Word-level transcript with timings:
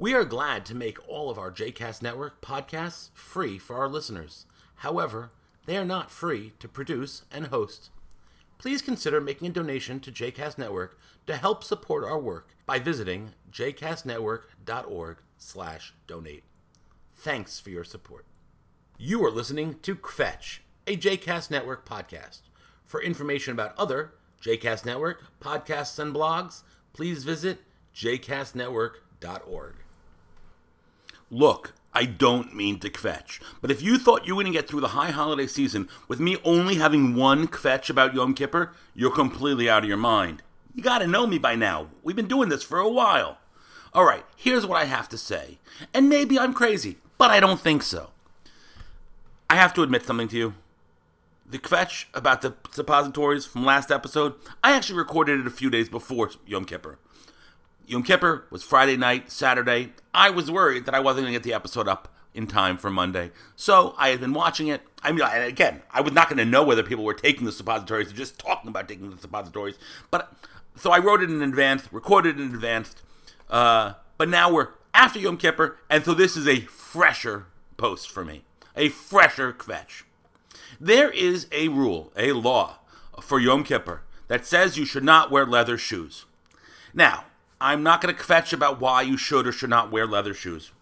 We 0.00 0.14
are 0.14 0.24
glad 0.24 0.64
to 0.64 0.74
make 0.74 1.06
all 1.06 1.28
of 1.28 1.38
our 1.38 1.52
JCast 1.52 2.00
Network 2.00 2.40
podcasts 2.40 3.10
free 3.12 3.58
for 3.58 3.76
our 3.76 3.86
listeners. 3.86 4.46
However, 4.76 5.30
they 5.66 5.76
are 5.76 5.84
not 5.84 6.10
free 6.10 6.54
to 6.58 6.68
produce 6.68 7.24
and 7.30 7.48
host. 7.48 7.90
Please 8.56 8.80
consider 8.80 9.20
making 9.20 9.48
a 9.48 9.52
donation 9.52 10.00
to 10.00 10.10
JCast 10.10 10.56
Network 10.56 10.98
to 11.26 11.36
help 11.36 11.62
support 11.62 12.02
our 12.02 12.18
work 12.18 12.56
by 12.64 12.78
visiting 12.78 13.34
jcastnetwork.org/donate. 13.52 16.44
Thanks 17.12 17.60
for 17.60 17.68
your 17.68 17.84
support. 17.84 18.24
You 18.96 19.22
are 19.22 19.30
listening 19.30 19.80
to 19.80 19.94
Kvetch, 19.94 20.60
a 20.86 20.96
JCast 20.96 21.50
Network 21.50 21.86
podcast. 21.86 22.40
For 22.86 23.02
information 23.02 23.52
about 23.52 23.78
other 23.78 24.14
JCast 24.40 24.86
Network 24.86 25.24
podcasts 25.42 25.98
and 25.98 26.14
blogs, 26.14 26.62
please 26.94 27.24
visit 27.24 27.58
jcastnetwork.org. 27.94 29.74
Look, 31.30 31.74
I 31.92 32.06
don't 32.06 32.54
mean 32.54 32.80
to 32.80 32.90
kvetch, 32.90 33.40
but 33.60 33.70
if 33.70 33.82
you 33.82 33.98
thought 33.98 34.26
you 34.26 34.34
were 34.34 34.42
going 34.42 34.52
to 34.52 34.58
get 34.58 34.68
through 34.68 34.80
the 34.80 34.88
high 34.88 35.10
holiday 35.12 35.46
season 35.46 35.88
with 36.08 36.18
me 36.18 36.36
only 36.44 36.74
having 36.76 37.14
one 37.14 37.46
kvetch 37.46 37.88
about 37.88 38.14
Yom 38.14 38.34
Kippur, 38.34 38.72
you're 38.94 39.14
completely 39.14 39.70
out 39.70 39.84
of 39.84 39.88
your 39.88 39.96
mind. 39.96 40.42
You 40.74 40.82
gotta 40.82 41.06
know 41.06 41.26
me 41.26 41.38
by 41.38 41.54
now. 41.54 41.88
We've 42.02 42.16
been 42.16 42.28
doing 42.28 42.48
this 42.48 42.62
for 42.62 42.78
a 42.78 42.88
while. 42.88 43.38
Alright, 43.94 44.24
here's 44.36 44.66
what 44.66 44.80
I 44.80 44.84
have 44.84 45.08
to 45.08 45.18
say. 45.18 45.58
And 45.92 46.08
maybe 46.08 46.38
I'm 46.38 46.54
crazy, 46.54 46.98
but 47.18 47.30
I 47.30 47.40
don't 47.40 47.60
think 47.60 47.82
so. 47.82 48.10
I 49.48 49.56
have 49.56 49.74
to 49.74 49.82
admit 49.82 50.04
something 50.04 50.28
to 50.28 50.36
you. 50.36 50.54
The 51.44 51.58
kvetch 51.58 52.06
about 52.14 52.42
the 52.42 52.54
suppositories 52.70 53.46
from 53.46 53.64
last 53.64 53.90
episode, 53.90 54.34
I 54.62 54.72
actually 54.72 54.98
recorded 54.98 55.40
it 55.40 55.46
a 55.46 55.50
few 55.50 55.70
days 55.70 55.88
before 55.88 56.30
Yom 56.46 56.64
Kippur. 56.64 56.98
Yom 57.90 58.04
Kippur 58.04 58.44
was 58.50 58.62
Friday 58.62 58.96
night, 58.96 59.32
Saturday. 59.32 59.92
I 60.14 60.30
was 60.30 60.48
worried 60.48 60.86
that 60.86 60.94
I 60.94 61.00
wasn't 61.00 61.24
going 61.24 61.32
to 61.32 61.40
get 61.40 61.42
the 61.42 61.52
episode 61.52 61.88
up 61.88 62.06
in 62.32 62.46
time 62.46 62.76
for 62.76 62.88
Monday. 62.88 63.32
So 63.56 63.96
I 63.98 64.10
had 64.10 64.20
been 64.20 64.32
watching 64.32 64.68
it. 64.68 64.82
I 65.02 65.10
mean, 65.10 65.26
again, 65.26 65.82
I 65.90 66.00
was 66.00 66.12
not 66.12 66.28
going 66.28 66.38
to 66.38 66.44
know 66.44 66.62
whether 66.62 66.84
people 66.84 67.02
were 67.02 67.14
taking 67.14 67.46
the 67.46 67.50
suppositories 67.52 68.12
or 68.12 68.14
just 68.14 68.38
talking 68.38 68.68
about 68.68 68.88
taking 68.88 69.10
the 69.10 69.16
suppositories. 69.16 69.74
But 70.08 70.32
so 70.76 70.92
I 70.92 71.00
wrote 71.00 71.20
it 71.20 71.30
in 71.30 71.42
advance, 71.42 71.92
recorded 71.92 72.38
it 72.38 72.42
in 72.42 72.54
advance. 72.54 72.94
Uh, 73.48 73.94
but 74.18 74.28
now 74.28 74.52
we're 74.52 74.68
after 74.94 75.18
Yom 75.18 75.36
Kippur, 75.36 75.76
and 75.90 76.04
so 76.04 76.14
this 76.14 76.36
is 76.36 76.46
a 76.46 76.60
fresher 76.60 77.46
post 77.76 78.08
for 78.08 78.24
me, 78.24 78.44
a 78.76 78.88
fresher 78.88 79.52
kvetch. 79.52 80.04
There 80.80 81.10
is 81.10 81.48
a 81.50 81.66
rule, 81.66 82.12
a 82.16 82.30
law 82.30 82.78
for 83.20 83.40
Yom 83.40 83.64
Kippur 83.64 84.02
that 84.28 84.46
says 84.46 84.78
you 84.78 84.84
should 84.84 85.02
not 85.02 85.32
wear 85.32 85.44
leather 85.44 85.76
shoes. 85.76 86.24
Now, 86.94 87.24
I'm 87.60 87.82
not 87.82 88.00
going 88.00 88.14
to 88.14 88.20
kvetch 88.20 88.52
about 88.52 88.80
why 88.80 89.02
you 89.02 89.16
should 89.16 89.46
or 89.46 89.52
should 89.52 89.70
not 89.70 89.90
wear 89.90 90.06
leather 90.06 90.32
shoes. 90.32 90.72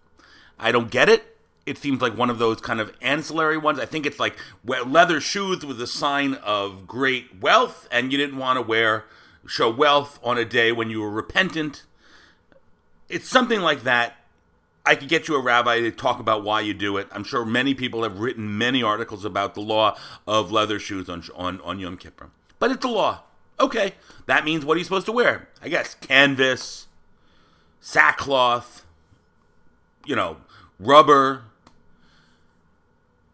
I 0.59 0.73
don't 0.73 0.91
get 0.91 1.09
it. 1.09 1.37
It 1.67 1.77
seems 1.77 2.01
like 2.01 2.17
one 2.17 2.31
of 2.31 2.39
those 2.39 2.61
kind 2.61 2.81
of 2.81 2.95
ancillary 3.03 3.59
ones. 3.59 3.79
I 3.79 3.85
think 3.85 4.07
it's 4.07 4.19
like 4.19 4.37
leather 4.65 5.21
shoes 5.21 5.67
was 5.67 5.81
a 5.81 5.87
sign 5.87 6.35
of 6.35 6.87
great 6.87 7.41
wealth, 7.41 7.89
and 7.91 8.11
you 8.11 8.17
didn't 8.17 8.39
want 8.39 8.57
to 8.57 8.63
wear 8.63 9.05
show 9.47 9.71
wealth 9.71 10.19
on 10.23 10.39
a 10.39 10.45
day 10.45 10.73
when 10.73 10.89
you 10.89 11.01
were 11.01 11.11
repentant. 11.11 11.85
It's 13.09 13.29
something 13.29 13.61
like 13.61 13.83
that. 13.83 14.15
I 14.87 14.95
could 14.95 15.09
get 15.09 15.29
you 15.29 15.35
a 15.35 15.43
rabbi 15.43 15.81
to 15.81 15.91
talk 15.91 16.21
about 16.21 16.43
why 16.43 16.63
you 16.63 16.73
do 16.73 16.97
it. 16.97 17.09
I'm 17.13 17.25
sure 17.25 17.45
many 17.45 17.75
people 17.75 18.03
have 18.03 18.21
written 18.21 18.57
many 18.57 18.83
articles 18.83 19.25
about 19.27 19.55
the 19.55 19.61
law 19.61 19.99
of 20.27 20.51
leather 20.51 20.79
shoes 20.79 21.11
on 21.11 21.23
on, 21.35 21.61
on 21.61 21.79
Yom 21.79 21.99
Kippur. 21.99 22.31
But 22.59 22.71
it's 22.71 22.85
a 22.85 22.89
law. 22.89 23.25
Okay, 23.61 23.95
that 24.27 24.45
means 24.45 24.65
what 24.65 24.77
are 24.77 24.79
you 24.79 24.85
supposed 24.85 25.07
to 25.07 25.13
wear? 25.13 25.49
I 25.63 25.69
guess 25.69 25.95
canvas, 25.95 26.87
sackcloth, 27.81 28.85
you 30.07 30.15
know, 30.17 30.39
rubber. 30.79 31.45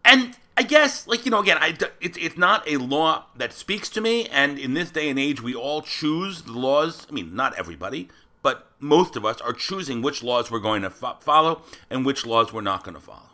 And 0.04 0.36
I 0.56 0.62
guess, 0.62 1.06
like, 1.06 1.24
you 1.24 1.30
know, 1.30 1.40
again, 1.40 1.58
I, 1.60 1.76
it's, 2.00 2.16
it's 2.16 2.36
not 2.36 2.68
a 2.68 2.76
law 2.76 3.26
that 3.36 3.52
speaks 3.52 3.88
to 3.90 4.00
me. 4.00 4.26
And 4.28 4.58
in 4.58 4.74
this 4.74 4.90
day 4.90 5.08
and 5.08 5.18
age, 5.18 5.42
we 5.42 5.54
all 5.54 5.82
choose 5.82 6.42
the 6.42 6.52
laws. 6.52 7.06
I 7.08 7.12
mean, 7.12 7.34
not 7.34 7.58
everybody, 7.58 8.08
but 8.42 8.70
most 8.78 9.16
of 9.16 9.24
us 9.24 9.40
are 9.40 9.52
choosing 9.52 10.00
which 10.02 10.22
laws 10.22 10.50
we're 10.50 10.60
going 10.60 10.82
to 10.82 10.90
fo- 10.90 11.16
follow 11.20 11.62
and 11.90 12.06
which 12.06 12.24
laws 12.24 12.52
we're 12.52 12.60
not 12.60 12.84
going 12.84 12.94
to 12.94 13.00
follow. 13.00 13.30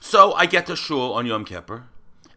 So 0.00 0.32
I 0.32 0.46
get 0.46 0.66
to 0.66 0.76
shul 0.76 1.12
on 1.12 1.26
Yom 1.26 1.44
Kippur, 1.44 1.84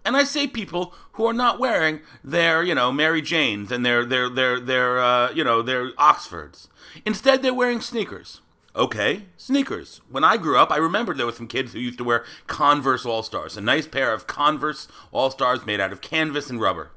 and 0.07 0.15
I 0.15 0.23
say 0.23 0.47
people 0.47 0.93
who 1.11 1.25
are 1.25 1.33
not 1.33 1.59
wearing 1.59 1.99
their, 2.23 2.63
you 2.63 2.73
know, 2.73 2.93
Mary 2.93 3.21
Janes 3.21 3.73
and 3.73 3.85
their, 3.85 4.05
their, 4.05 4.29
their, 4.29 4.57
their, 4.57 4.99
uh, 4.99 5.31
you 5.33 5.43
know, 5.43 5.61
their 5.61 5.91
Oxfords. 5.97 6.69
Instead, 7.05 7.41
they're 7.41 7.53
wearing 7.53 7.81
sneakers. 7.81 8.39
Okay, 8.73 9.23
sneakers. 9.35 9.99
When 10.09 10.23
I 10.23 10.37
grew 10.37 10.57
up, 10.57 10.71
I 10.71 10.77
remember 10.77 11.13
there 11.13 11.25
were 11.25 11.33
some 11.33 11.47
kids 11.47 11.73
who 11.73 11.79
used 11.79 11.97
to 11.97 12.05
wear 12.05 12.23
Converse 12.47 13.05
All 13.05 13.21
Stars, 13.21 13.57
a 13.57 13.61
nice 13.61 13.85
pair 13.85 14.13
of 14.13 14.27
Converse 14.27 14.87
All 15.11 15.29
Stars 15.29 15.65
made 15.65 15.81
out 15.81 15.91
of 15.91 15.99
canvas 15.99 16.49
and 16.49 16.61
rubber. 16.61 16.91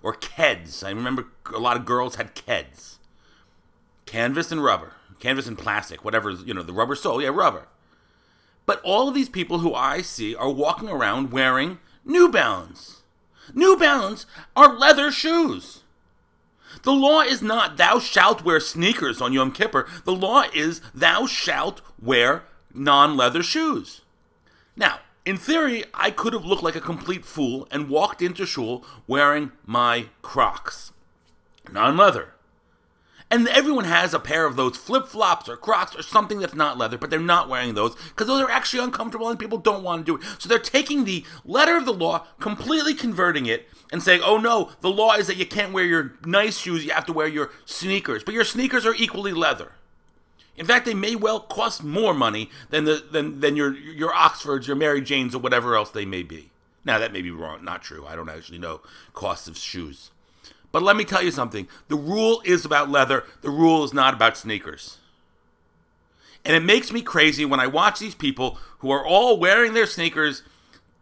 Or 0.00 0.14
Keds. 0.14 0.86
I 0.86 0.90
remember 0.90 1.26
a 1.52 1.58
lot 1.58 1.76
of 1.76 1.84
girls 1.84 2.14
had 2.14 2.36
Keds. 2.36 2.98
Canvas 4.06 4.52
and 4.52 4.62
rubber. 4.62 4.92
Canvas 5.18 5.48
and 5.48 5.58
plastic, 5.58 6.04
whatever, 6.04 6.30
you 6.30 6.54
know, 6.54 6.62
the 6.62 6.72
rubber 6.72 6.94
sole, 6.94 7.20
yeah, 7.20 7.28
rubber. 7.28 7.66
But 8.66 8.80
all 8.84 9.08
of 9.08 9.14
these 9.14 9.28
people 9.28 9.58
who 9.58 9.74
I 9.74 10.00
see 10.00 10.36
are 10.36 10.48
walking 10.48 10.88
around 10.88 11.32
wearing 11.32 11.78
New 12.04 12.30
Balance. 12.30 13.02
New 13.54 13.76
Balance 13.76 14.26
are 14.56 14.76
leather 14.76 15.10
shoes. 15.10 15.82
The 16.82 16.92
law 16.92 17.20
is 17.20 17.42
not 17.42 17.76
thou 17.76 17.98
shalt 17.98 18.44
wear 18.44 18.60
sneakers 18.60 19.20
on 19.20 19.32
Yom 19.32 19.52
Kippur. 19.52 19.88
The 20.04 20.14
law 20.14 20.44
is 20.54 20.80
thou 20.94 21.26
shalt 21.26 21.82
wear 22.00 22.44
non 22.72 23.16
leather 23.16 23.42
shoes. 23.42 24.02
Now, 24.76 25.00
in 25.26 25.36
theory, 25.36 25.84
I 25.92 26.10
could 26.10 26.32
have 26.32 26.44
looked 26.44 26.62
like 26.62 26.76
a 26.76 26.80
complete 26.80 27.24
fool 27.24 27.68
and 27.70 27.90
walked 27.90 28.22
into 28.22 28.46
shul 28.46 28.84
wearing 29.06 29.52
my 29.66 30.06
Crocs. 30.22 30.92
Non 31.70 31.96
leather. 31.96 32.34
And 33.32 33.46
everyone 33.46 33.84
has 33.84 34.12
a 34.12 34.18
pair 34.18 34.44
of 34.44 34.56
those 34.56 34.76
flip 34.76 35.06
flops 35.06 35.48
or 35.48 35.56
Crocs 35.56 35.94
or 35.94 36.02
something 36.02 36.40
that's 36.40 36.54
not 36.54 36.78
leather, 36.78 36.98
but 36.98 37.10
they're 37.10 37.20
not 37.20 37.48
wearing 37.48 37.74
those 37.74 37.94
because 37.94 38.26
those 38.26 38.42
are 38.42 38.50
actually 38.50 38.82
uncomfortable 38.82 39.28
and 39.28 39.38
people 39.38 39.58
don't 39.58 39.84
want 39.84 40.04
to 40.04 40.12
do 40.12 40.20
it. 40.20 40.40
So 40.40 40.48
they're 40.48 40.58
taking 40.58 41.04
the 41.04 41.24
letter 41.44 41.76
of 41.76 41.84
the 41.84 41.92
law, 41.92 42.26
completely 42.40 42.92
converting 42.92 43.46
it, 43.46 43.68
and 43.92 44.02
saying, 44.02 44.22
oh 44.24 44.38
no, 44.38 44.72
the 44.80 44.90
law 44.90 45.14
is 45.14 45.28
that 45.28 45.36
you 45.36 45.46
can't 45.46 45.72
wear 45.72 45.84
your 45.84 46.14
nice 46.24 46.58
shoes, 46.58 46.84
you 46.84 46.90
have 46.90 47.06
to 47.06 47.12
wear 47.12 47.28
your 47.28 47.50
sneakers. 47.64 48.24
But 48.24 48.34
your 48.34 48.44
sneakers 48.44 48.84
are 48.84 48.94
equally 48.94 49.32
leather. 49.32 49.72
In 50.56 50.66
fact, 50.66 50.84
they 50.84 50.94
may 50.94 51.14
well 51.14 51.40
cost 51.40 51.84
more 51.84 52.12
money 52.12 52.50
than 52.70 52.84
the 52.84 53.02
than, 53.10 53.40
than 53.40 53.56
your 53.56 53.74
your 53.74 54.12
Oxfords, 54.12 54.66
your 54.66 54.76
Mary 54.76 55.00
Janes, 55.00 55.34
or 55.34 55.38
whatever 55.38 55.74
else 55.76 55.90
they 55.90 56.04
may 56.04 56.22
be. 56.22 56.50
Now 56.84 56.98
that 56.98 57.12
may 57.12 57.22
be 57.22 57.30
wrong, 57.30 57.64
not 57.64 57.82
true. 57.82 58.06
I 58.06 58.16
don't 58.16 58.28
actually 58.28 58.58
know 58.58 58.80
costs 59.14 59.48
of 59.48 59.56
shoes. 59.56 60.10
But 60.72 60.82
let 60.82 60.96
me 60.96 61.04
tell 61.04 61.22
you 61.22 61.30
something 61.30 61.68
the 61.88 61.96
rule 61.96 62.42
is 62.44 62.64
about 62.64 62.90
leather, 62.90 63.24
the 63.42 63.50
rule 63.50 63.84
is 63.84 63.92
not 63.92 64.14
about 64.14 64.36
sneakers. 64.36 64.98
And 66.44 66.56
it 66.56 66.62
makes 66.62 66.92
me 66.92 67.02
crazy 67.02 67.44
when 67.44 67.60
I 67.60 67.66
watch 67.66 67.98
these 67.98 68.14
people 68.14 68.58
who 68.78 68.90
are 68.90 69.04
all 69.04 69.38
wearing 69.38 69.74
their 69.74 69.86
sneakers 69.86 70.42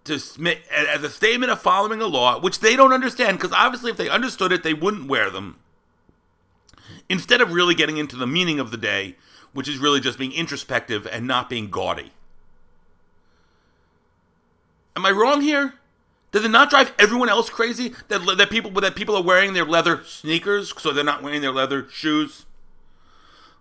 to 0.05 0.15
as 0.15 1.03
a 1.03 1.11
statement 1.11 1.53
of 1.53 1.61
following 1.61 2.01
a 2.01 2.07
law, 2.07 2.41
which 2.41 2.61
they 2.61 2.77
don't 2.77 2.93
understand, 2.93 3.39
because 3.39 3.53
obviously 3.53 3.91
if 3.91 3.97
they 3.97 4.09
understood 4.09 4.53
it, 4.53 4.62
they 4.62 4.75
wouldn't 4.75 5.09
wear 5.09 5.31
them. 5.31 5.59
Instead 7.09 7.41
of 7.41 7.53
really 7.53 7.75
getting 7.75 7.99
into 7.99 8.17
the 8.17 8.27
meaning 8.27 8.59
of 8.59 8.71
the 8.71 8.77
day, 8.77 9.17
which 9.53 9.69
is 9.69 9.78
really 9.78 10.01
just 10.01 10.19
being 10.19 10.33
introspective 10.33 11.07
and 11.07 11.27
not 11.27 11.49
being 11.49 11.71
gaudy. 11.71 12.12
Am 14.97 15.07
I 15.07 15.11
wrong 15.11 15.41
here? 15.41 15.75
Does 16.31 16.44
it 16.44 16.50
not 16.50 16.71
drive 16.71 16.93
everyone 16.99 17.28
else 17.28 17.49
crazy 17.49 17.94
that 18.09 18.21
that 18.37 18.50
people 18.50 18.71
that 18.72 18.94
people 18.94 19.16
are 19.16 19.22
wearing 19.22 19.55
their 19.55 19.65
leather 19.65 20.03
sneakers 20.05 20.75
so 20.77 20.93
they're 20.93 21.05
not 21.05 21.22
wearing 21.22 21.41
their 21.41 21.53
leather 21.53 21.87
shoes? 21.91 22.44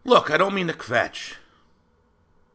Look, 0.04 0.30
I 0.30 0.38
don't 0.38 0.54
mean 0.54 0.68
to 0.68 0.74
kvetch. 0.74 1.36